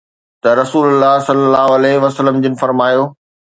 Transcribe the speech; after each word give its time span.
ته 0.41 0.49
رسول 0.61 0.85
الله 0.91 1.13
صلي 1.27 1.43
الله 1.47 1.67
عليه 1.77 1.95
وسلم 2.03 2.35
جن 2.43 2.53
فرمايو 2.61 3.03